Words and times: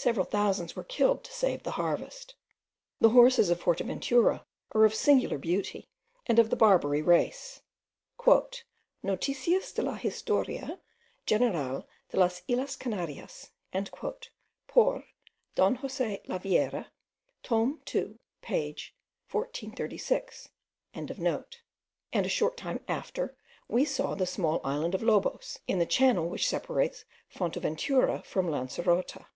Several 0.00 0.24
thousands 0.24 0.76
were 0.76 0.84
killed 0.84 1.24
to 1.24 1.32
save 1.32 1.64
the 1.64 1.72
harvest. 1.72 2.36
The 3.00 3.08
horses 3.08 3.50
of 3.50 3.60
Forteventura 3.60 4.44
are 4.70 4.84
of 4.84 4.94
singular 4.94 5.38
beauty, 5.38 5.88
and 6.24 6.38
of 6.38 6.50
the 6.50 6.54
Barbary 6.56 7.02
race. 7.02 7.62
"Noticias 9.04 9.74
de 9.74 9.82
la 9.82 9.96
Historia 9.96 10.78
General 11.26 11.84
de 12.10 12.16
las 12.16 12.42
Islas 12.48 12.76
Canarias" 12.76 13.50
por 14.68 15.02
Don 15.56 15.74
Jose 15.74 16.20
de 16.24 16.38
Viera, 16.38 16.86
tome 17.42 17.80
2 17.84 18.20
page 18.40 18.94
436.) 19.26 20.50
and 20.94 21.10
a 22.24 22.28
short 22.28 22.56
time 22.56 22.78
after 22.86 23.34
we 23.66 23.84
saw 23.84 24.14
the 24.14 24.26
small 24.26 24.60
island 24.62 24.94
of 24.94 25.02
Lobos 25.02 25.58
in 25.66 25.80
the 25.80 25.84
channel 25.86 26.28
which 26.28 26.46
separates 26.48 27.04
Forteventura 27.28 28.22
from 28.24 28.46
Lancerota. 28.48 29.26